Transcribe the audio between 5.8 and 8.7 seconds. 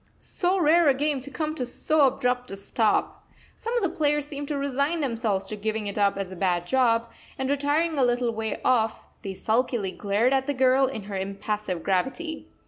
it up as a bad job; and retiring a little way